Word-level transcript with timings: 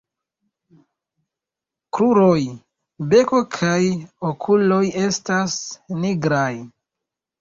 Kruroj, 1.97 2.39
beko 3.11 3.41
kaj 3.57 3.79
okuloj 4.33 4.83
estas 5.07 5.59
nigraj. 6.03 6.55